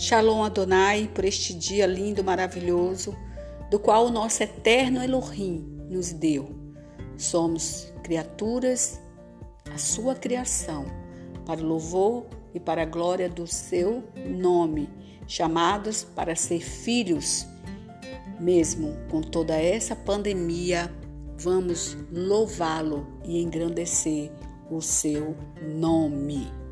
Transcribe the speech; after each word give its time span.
Shalom 0.00 0.44
Adonai 0.44 1.10
por 1.12 1.24
este 1.24 1.52
dia 1.52 1.84
lindo, 1.84 2.22
maravilhoso, 2.22 3.16
do 3.68 3.80
qual 3.80 4.06
o 4.06 4.10
nosso 4.12 4.44
eterno 4.44 5.02
Elohim 5.02 5.58
nos 5.90 6.12
deu. 6.12 6.54
Somos 7.16 7.92
criaturas, 8.04 9.00
a 9.74 9.76
sua 9.76 10.14
criação, 10.14 10.86
para 11.44 11.60
o 11.60 11.66
louvor 11.66 12.26
e 12.54 12.60
para 12.60 12.82
a 12.82 12.86
glória 12.86 13.28
do 13.28 13.44
seu 13.44 14.04
nome, 14.24 14.88
chamados 15.26 16.04
para 16.04 16.36
ser 16.36 16.60
filhos. 16.60 17.44
Mesmo 18.38 18.96
com 19.10 19.20
toda 19.20 19.56
essa 19.56 19.96
pandemia, 19.96 20.94
vamos 21.36 21.96
louvá-lo 22.12 23.04
e 23.24 23.42
engrandecer 23.42 24.30
o 24.70 24.80
seu 24.80 25.34
nome. 25.60 26.67